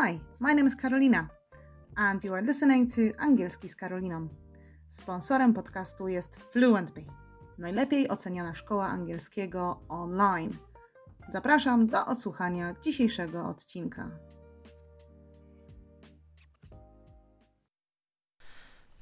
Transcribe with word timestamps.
Hi, 0.00 0.20
my 0.40 0.54
name 0.54 0.66
is 0.66 0.76
Karolina, 0.76 1.28
and 1.96 2.24
you 2.24 2.34
are 2.34 2.42
listening 2.42 2.94
to 2.94 3.00
Angielski 3.18 3.68
z 3.68 3.76
Karoliną. 3.76 4.28
Sponsorem 4.90 5.54
podcastu 5.54 6.08
jest 6.08 6.36
FluentBee, 6.52 7.06
najlepiej 7.58 8.08
oceniana 8.08 8.54
szkoła 8.54 8.88
angielskiego 8.88 9.80
online. 9.88 10.56
Zapraszam 11.28 11.86
do 11.86 12.06
odsłuchania 12.06 12.74
dzisiejszego 12.82 13.46
odcinka. 13.48 14.10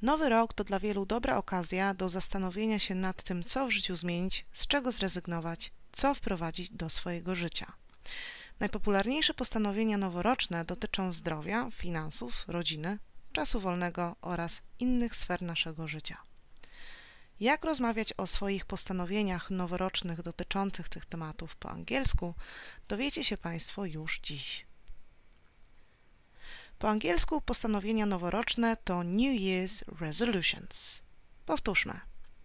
Nowy 0.02 0.28
rok 0.28 0.54
to 0.54 0.64
dla 0.64 0.80
wielu 0.80 1.06
dobra 1.06 1.36
okazja 1.36 1.94
do 1.94 2.08
zastanowienia 2.08 2.78
się 2.78 2.94
nad 2.94 3.22
tym, 3.22 3.42
co 3.42 3.66
w 3.66 3.70
życiu 3.70 3.96
zmienić, 3.96 4.46
z 4.52 4.66
czego 4.66 4.90
zrezygnować, 4.90 5.72
co 5.92 6.14
wprowadzić 6.14 6.70
do 6.70 6.90
swojego 6.90 7.34
życia. 7.34 7.72
Najpopularniejsze 8.60 9.34
postanowienia 9.34 9.98
noworoczne 9.98 10.64
dotyczą 10.64 11.12
zdrowia, 11.12 11.70
finansów, 11.72 12.44
rodziny, 12.48 12.98
czasu 13.32 13.60
wolnego 13.60 14.16
oraz 14.20 14.62
innych 14.78 15.16
sfer 15.16 15.42
naszego 15.42 15.88
życia. 15.88 16.16
Jak 17.40 17.64
rozmawiać 17.64 18.12
o 18.16 18.26
swoich 18.26 18.64
postanowieniach 18.64 19.50
noworocznych 19.50 20.22
dotyczących 20.22 20.88
tych 20.88 21.06
tematów 21.06 21.56
po 21.56 21.70
angielsku, 21.70 22.34
dowiecie 22.88 23.24
się 23.24 23.36
Państwo 23.36 23.84
już 23.84 24.20
dziś. 24.22 24.66
Po 26.78 26.88
angielsku 26.88 27.40
postanowienia 27.40 28.06
noworoczne 28.06 28.76
to 28.76 29.04
New 29.04 29.40
Year's 29.40 30.00
Resolutions. 30.00 31.02
Powtórzmy. 31.46 32.00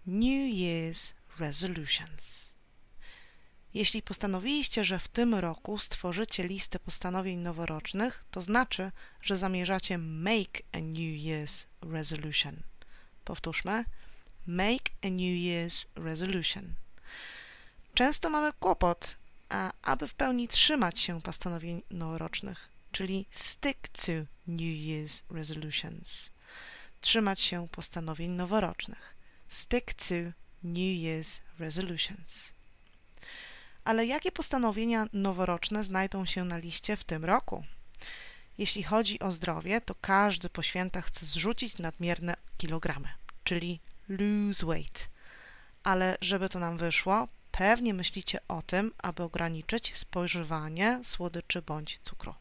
New 0.06 0.54
Year's 0.54 1.14
Resolutions. 1.40 2.45
Jeśli 3.76 4.02
postanowiliście, 4.02 4.86
że 4.86 5.00
w 5.00 5.08
tym 5.08 5.36
roku 5.36 5.78
stworzycie 5.78 6.48
listę 6.48 6.80
postanowień 6.80 7.40
noworocznych, 7.40 8.24
to 8.32 8.42
znaczy, 8.42 8.92
że 9.22 9.38
zamierzacie 9.38 9.98
make 9.98 10.62
a 10.72 10.78
New 10.78 11.16
Year's 11.24 11.66
resolution. 11.82 12.56
Powtórzmy: 13.26 13.86
make 14.48 14.90
a 15.04 15.08
New 15.10 15.36
Year's 15.46 15.86
resolution. 15.96 16.76
Często 17.94 18.30
mamy 18.30 18.54
kłopot, 18.60 19.18
a 19.50 19.72
aby 19.82 20.08
w 20.08 20.14
pełni 20.14 20.48
trzymać 20.48 21.00
się 21.00 21.22
postanowień 21.22 21.82
noworocznych, 21.92 22.70
czyli 22.92 23.26
stick 23.32 23.88
to 23.88 24.12
New 24.48 24.76
Year's 24.88 25.24
resolutions. 25.30 26.30
Trzymać 27.02 27.42
się 27.42 27.68
postanowień 27.68 28.32
noworocznych. 28.32 29.16
Stick 29.48 29.94
to 29.94 30.16
New 30.64 30.96
Year's 31.04 31.42
resolutions. 31.60 32.55
Ale 33.86 34.06
jakie 34.06 34.32
postanowienia 34.32 35.08
noworoczne 35.14 35.84
znajdą 35.84 36.26
się 36.26 36.44
na 36.46 36.58
liście 36.58 36.96
w 36.96 37.04
tym 37.04 37.26
roku? 37.26 37.64
Jeśli 38.58 38.84
chodzi 38.84 39.20
o 39.20 39.32
zdrowie, 39.32 39.82
to 39.82 39.96
każdy 40.02 40.50
po 40.50 40.64
świętach 40.64 41.06
chce 41.06 41.26
zrzucić 41.26 41.78
nadmierne 41.78 42.36
kilogramy, 42.58 43.08
czyli 43.44 43.80
lose 44.10 44.66
weight. 44.66 45.10
Ale 45.84 46.18
żeby 46.22 46.50
to 46.50 46.60
nam 46.60 46.78
wyszło, 46.78 47.28
pewnie 47.52 47.94
myślicie 47.94 48.40
o 48.48 48.62
tym, 48.62 48.92
aby 48.98 49.24
ograniczyć 49.24 49.98
spożywanie 49.98 51.00
słodyczy 51.04 51.62
bądź 51.62 52.00
cukru. 52.04 52.34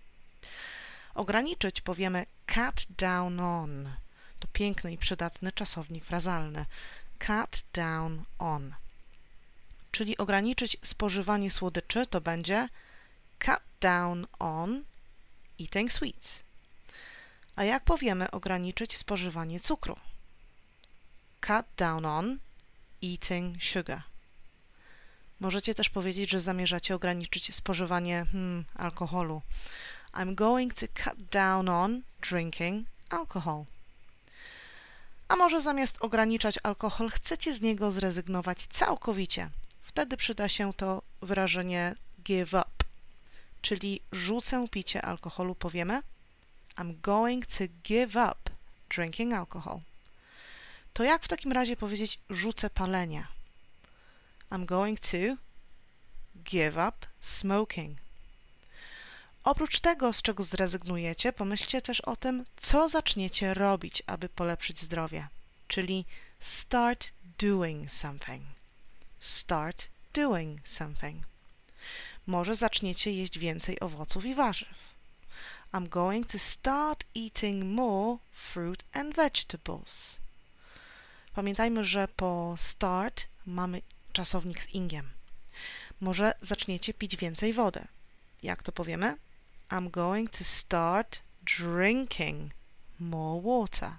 Ograniczyć 1.14 1.80
powiemy 1.80 2.26
cut 2.46 2.86
down 2.98 3.40
on. 3.40 3.90
To 4.40 4.48
piękny 4.52 4.92
i 4.92 4.98
przydatny 4.98 5.52
czasownik 5.52 6.04
frazalny. 6.04 6.66
Cut 7.18 7.64
down 7.72 8.24
on 8.38 8.74
czyli 9.94 10.18
ograniczyć 10.18 10.76
spożywanie 10.82 11.50
słodyczy, 11.50 12.06
to 12.06 12.20
będzie 12.20 12.68
cut 13.44 13.60
down 13.80 14.26
on 14.38 14.84
eating 15.60 15.92
sweets. 15.92 16.44
A 17.56 17.64
jak 17.64 17.84
powiemy 17.84 18.30
ograniczyć 18.30 18.96
spożywanie 18.96 19.60
cukru? 19.60 19.96
Cut 21.40 21.66
down 21.76 22.06
on 22.06 22.38
eating 23.02 23.62
sugar. 23.62 24.02
Możecie 25.40 25.74
też 25.74 25.88
powiedzieć, 25.88 26.30
że 26.30 26.40
zamierzacie 26.40 26.94
ograniczyć 26.94 27.54
spożywanie 27.54 28.26
hmm, 28.32 28.64
alkoholu. 28.74 29.42
I'm 30.12 30.34
going 30.34 30.74
to 30.74 30.86
cut 31.04 31.24
down 31.30 31.68
on 31.68 32.02
drinking 32.30 32.88
alcohol. 33.10 33.64
A 35.28 35.36
może 35.36 35.60
zamiast 35.60 35.96
ograniczać 36.00 36.58
alkohol, 36.62 37.10
chcecie 37.10 37.54
z 37.54 37.60
niego 37.60 37.90
zrezygnować 37.90 38.66
całkowicie– 38.66 39.50
wtedy 39.94 40.16
przyda 40.16 40.48
się 40.48 40.72
to 40.72 41.02
wyrażenie 41.22 41.94
give 42.24 42.48
up, 42.48 42.70
czyli 43.62 44.00
rzucę 44.12 44.68
picie 44.68 45.02
alkoholu, 45.02 45.54
powiemy 45.54 46.02
I'm 46.76 47.00
going 47.00 47.46
to 47.46 47.64
give 47.84 48.10
up 48.10 48.36
drinking 48.88 49.34
alcohol. 49.34 49.80
To 50.92 51.04
jak 51.04 51.22
w 51.24 51.28
takim 51.28 51.52
razie 51.52 51.76
powiedzieć 51.76 52.20
rzucę 52.30 52.70
palenie? 52.70 53.26
I'm 54.50 54.64
going 54.64 55.00
to 55.00 55.18
give 56.36 56.74
up 56.74 57.06
smoking. 57.20 57.98
Oprócz 59.44 59.80
tego, 59.80 60.12
z 60.12 60.22
czego 60.22 60.42
zrezygnujecie, 60.42 61.32
pomyślcie 61.32 61.82
też 61.82 62.00
o 62.00 62.16
tym, 62.16 62.44
co 62.56 62.88
zaczniecie 62.88 63.54
robić, 63.54 64.02
aby 64.06 64.28
polepszyć 64.28 64.80
zdrowie, 64.80 65.28
czyli 65.68 66.04
start 66.40 67.10
doing 67.38 67.90
something 67.90 68.53
start 69.24 69.88
doing 70.14 70.60
something. 70.64 71.24
Może 72.26 72.56
zaczniecie 72.56 73.12
jeść 73.12 73.38
więcej 73.38 73.80
owoców 73.80 74.24
i 74.24 74.34
warzyw. 74.34 74.94
I'm 75.72 75.88
going 75.88 76.26
to 76.26 76.38
start 76.38 77.04
eating 77.14 77.64
more 77.64 78.18
fruit 78.32 78.84
and 78.92 79.16
vegetables. 79.16 80.20
Pamiętajmy, 81.34 81.84
że 81.84 82.08
po 82.08 82.54
start 82.58 83.26
mamy 83.46 83.82
czasownik 84.12 84.62
z 84.62 84.74
ingiem. 84.74 85.10
Może 86.00 86.32
zaczniecie 86.40 86.94
pić 86.94 87.16
więcej 87.16 87.52
wody. 87.52 87.86
Jak 88.42 88.62
to 88.62 88.72
powiemy? 88.72 89.16
I'm 89.70 89.90
going 89.90 90.30
to 90.30 90.44
start 90.44 91.22
drinking 91.42 92.52
more 93.00 93.42
water. 93.42 93.92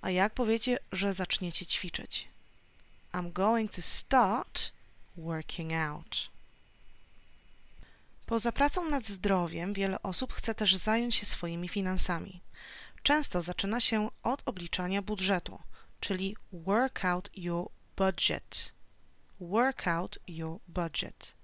A 0.00 0.10
jak 0.10 0.34
powiecie, 0.34 0.78
że 0.92 1.14
zaczniecie 1.14 1.66
ćwiczyć? 1.66 2.31
I'm 3.12 3.32
going 3.32 3.70
to 3.70 3.82
start 3.82 4.72
working 5.16 5.72
out. 5.72 6.30
Poza 8.26 8.52
pracą 8.52 8.90
nad 8.90 9.04
zdrowiem, 9.04 9.72
wiele 9.72 10.02
osób 10.02 10.32
chce 10.32 10.54
też 10.54 10.76
zająć 10.76 11.14
się 11.14 11.26
swoimi 11.26 11.68
finansami. 11.68 12.42
Często 13.02 13.42
zaczyna 13.42 13.80
się 13.80 14.10
od 14.22 14.42
obliczania 14.46 15.02
budżetu, 15.02 15.58
czyli 16.00 16.36
work 16.52 17.04
out 17.04 17.30
your 17.34 17.68
budget. 17.96 18.72
Work 19.40 19.86
out 19.88 20.18
your 20.28 20.58
budget. 20.68 21.34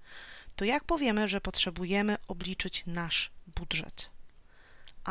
To 0.55 0.65
jak 0.65 0.83
powiemy, 0.83 1.29
że 1.29 1.41
potrzebujemy 1.41 2.17
obliczyć 2.27 2.83
nasz 2.85 3.31
budżet? 3.47 4.09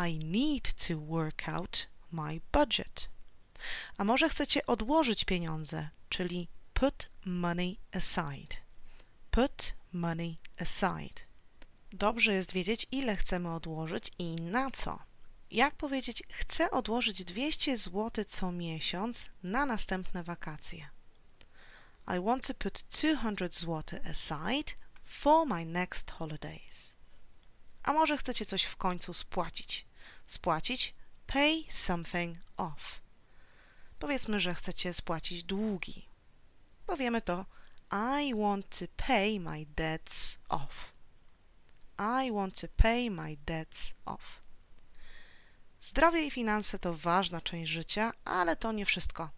I 0.09 0.19
need 0.19 0.73
to 0.89 0.99
work 0.99 1.49
out 1.49 1.87
my 2.13 2.41
budget. 2.53 3.09
A 3.97 4.05
może 4.05 4.29
chcecie 4.29 4.67
odłożyć 4.67 5.25
pieniądze, 5.25 5.89
czyli 6.09 6.49
put 6.75 7.09
money 7.25 7.79
aside. 7.93 8.57
Put 9.31 9.75
money 9.93 10.39
aside. 10.59 11.21
Dobrze 11.93 12.33
jest 12.33 12.53
wiedzieć, 12.53 12.87
ile 12.91 13.17
chcemy 13.17 13.55
odłożyć 13.55 14.11
i 14.19 14.37
na 14.37 14.71
co. 14.71 14.99
Jak 15.51 15.75
powiedzieć, 15.75 16.23
chcę 16.31 16.71
odłożyć 16.71 17.25
200 17.25 17.77
zł 17.77 18.25
co 18.29 18.53
miesiąc 18.53 19.29
na 19.43 19.67
następne 19.67 20.23
wakacje. 20.23 20.89
I 22.17 22.21
want 22.21 22.47
to 22.47 22.55
put 22.55 22.85
200 22.91 23.49
zł 23.49 24.01
aside 24.11 24.73
for 25.05 25.47
my 25.47 25.65
next 25.67 26.11
holidays. 26.11 26.95
A 27.83 27.93
może 27.93 28.19
chcecie 28.19 28.47
coś 28.47 28.63
w 28.63 28.77
końcu 28.77 29.15
spłacić? 29.15 29.87
Spłacić 30.27 30.95
pay 31.27 31.65
something 31.69 32.39
off. 32.57 33.01
Powiedzmy, 33.99 34.41
że 34.41 34.55
chcecie 34.55 34.93
spłacić 34.93 35.45
długi. 35.45 36.09
Powiemy 36.87 37.23
to 37.23 37.47
I 38.21 38.35
want 38.35 38.79
to 38.79 38.85
pay 38.97 39.41
my 39.41 39.67
debts 39.67 40.39
off. 40.49 40.93
I 41.99 42.33
want 42.33 42.61
to 42.61 42.69
pay 42.77 43.11
my 43.11 43.37
debts 43.37 43.95
off. 44.05 44.43
Zdrowie 45.81 46.27
i 46.27 46.31
finanse 46.31 46.79
to 46.79 46.95
ważna 46.95 47.41
część 47.41 47.73
życia, 47.73 48.13
ale 48.25 48.57
to 48.57 48.73
nie 48.73 48.85
wszystko. 48.85 49.31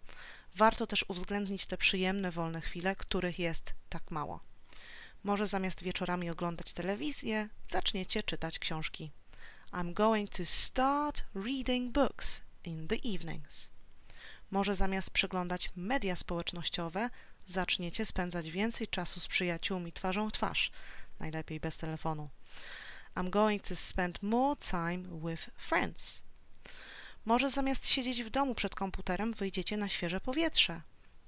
Warto 0.55 0.87
też 0.87 1.05
uwzględnić 1.09 1.67
te 1.67 1.77
przyjemne 1.77 2.31
wolne 2.31 2.61
chwile, 2.61 2.97
których 2.97 3.39
jest 3.39 3.75
tak 3.89 4.11
mało. 4.11 4.41
Może 5.25 5.47
zamiast 5.47 5.83
wieczorami 5.83 6.31
oglądać 6.31 6.73
telewizję, 6.73 7.49
zaczniecie 7.69 8.23
czytać 8.23 8.59
książki. 8.59 9.11
I'm 9.73 9.93
going 9.93 10.31
to 10.31 10.47
start 10.47 11.25
reading 11.35 11.93
books 11.93 12.41
in 12.65 12.89
the 12.89 12.97
evenings. 12.97 13.71
Może 14.51 14.75
zamiast 14.75 15.11
przeglądać 15.11 15.71
media 15.77 16.17
społecznościowe, 16.17 17.11
zaczniecie 17.47 18.07
spędzać 18.07 18.51
więcej 18.51 18.89
czasu 18.89 19.21
z 19.21 19.29
przyjaciółmi 19.29 19.93
twarzą 19.93 20.29
w 20.29 20.33
twarz, 20.33 20.71
najlepiej 21.21 21.61
bez 21.61 21.79
telefonu. 21.79 22.29
I'm 23.15 23.31
going 23.31 23.63
to 23.63 23.77
spend 23.77 24.23
more 24.23 24.57
time 24.57 25.31
with 25.31 25.51
friends. 25.57 26.25
Może 27.25 27.51
zamiast 27.51 27.89
siedzieć 27.89 28.23
w 28.23 28.31
domu 28.31 28.55
przed 28.55 28.75
komputerem, 28.75 29.35
wyjdziecie 29.35 29.77
na 29.77 29.89
świeże 29.89 30.21
powietrze. 30.21 30.83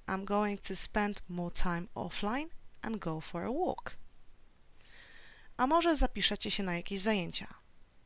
I'm 0.06 0.24
going 0.24 0.60
to 0.60 0.76
spend 0.76 1.22
more 1.28 1.54
time 1.54 1.86
offline 1.94 2.48
and 2.82 2.96
go 2.96 3.20
for 3.20 3.42
a 3.42 3.52
walk. 3.52 3.96
A 5.56 5.66
może 5.66 5.96
zapiszecie 5.96 6.50
się 6.50 6.62
na 6.62 6.76
jakieś 6.76 7.00
zajęcia. 7.00 7.54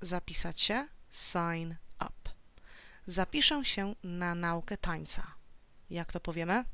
Zapisać 0.01 0.61
się 0.61 0.87
sign. 1.11 1.75
Zapiszę 3.07 3.65
się 3.65 3.95
na 4.05 4.35
naukę 4.35 4.77
tańca. 4.77 5.35
Jak 5.91 6.13
to 6.13 6.21
powiemy? 6.21 6.65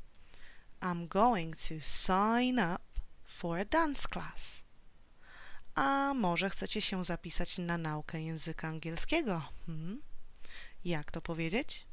I'm 0.81 1.07
going 1.07 1.55
to 1.55 1.75
sign 1.81 2.59
up 2.59 2.83
for 3.25 3.59
a 3.59 3.65
dance 3.65 4.07
class. 4.07 4.63
A 5.75 6.13
może 6.13 6.49
chcecie 6.49 6.81
się 6.81 7.03
zapisać 7.03 7.57
na 7.57 7.77
naukę 7.77 8.21
języka 8.21 8.67
angielskiego? 8.67 9.41
Hmm? 9.65 10.01
Jak 10.85 11.11
to 11.11 11.21
powiedzieć? 11.21 11.85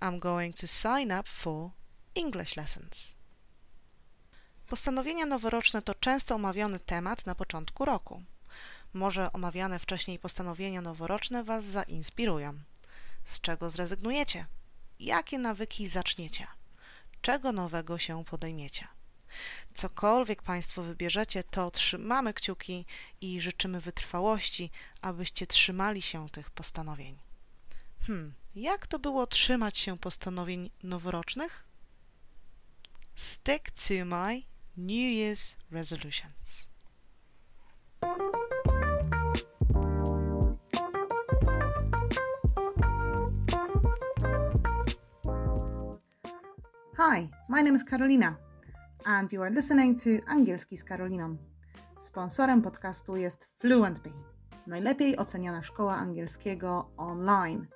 I'm 0.00 0.18
going 0.18 0.56
to 0.56 0.66
sign 0.66 1.12
up 1.20 1.28
for 1.28 1.70
English 2.14 2.56
lessons. 2.56 3.14
Postanowienia 4.66 5.26
noworoczne 5.26 5.82
to 5.82 5.94
często 5.94 6.34
omawiany 6.34 6.78
temat 6.78 7.26
na 7.26 7.34
początku 7.34 7.84
roku. 7.84 8.22
Może 8.92 9.32
omawiane 9.32 9.78
wcześniej 9.78 10.18
postanowienia 10.18 10.80
noworoczne 10.80 11.44
Was 11.44 11.64
zainspirują. 11.64 12.58
Z 13.24 13.40
czego 13.40 13.70
zrezygnujecie? 13.70 14.46
Jakie 15.00 15.38
nawyki 15.38 15.88
zaczniecie? 15.88 16.46
Czego 17.22 17.52
nowego 17.52 17.98
się 17.98 18.24
podejmiecie? 18.24 18.88
Cokolwiek 19.74 20.42
Państwo 20.42 20.82
wybierzecie, 20.82 21.44
to 21.44 21.70
trzymamy 21.70 22.34
kciuki 22.34 22.86
i 23.20 23.40
życzymy 23.40 23.80
wytrwałości, 23.80 24.70
abyście 25.00 25.46
trzymali 25.46 26.02
się 26.02 26.30
tych 26.30 26.50
postanowień. 26.50 27.18
Hmm, 28.06 28.34
jak 28.54 28.86
to 28.86 28.98
było 28.98 29.26
trzymać 29.26 29.78
się 29.78 29.98
postanowień 29.98 30.70
noworocznych? 30.82 31.64
Stick 33.16 33.70
to 33.70 34.04
my 34.04 34.42
New 34.76 35.10
Year's 35.16 35.56
resolutions. 35.70 36.73
Hi, 47.14 47.30
my 47.48 47.62
name 47.62 47.76
is 47.76 47.84
Carolina 47.84 48.36
and 49.06 49.32
you 49.32 49.42
are 49.42 49.50
listening 49.50 49.98
to 49.98 50.10
Angielski 50.26 50.76
z 50.76 50.84
Karoliną. 50.84 51.36
Sponsorem 52.00 52.62
podcastu 52.62 53.16
jest 53.16 53.48
Fluentby, 53.58 54.10
najlepiej 54.66 55.16
oceniana 55.16 55.62
szkoła 55.62 55.96
angielskiego 55.96 56.90
online. 56.96 57.66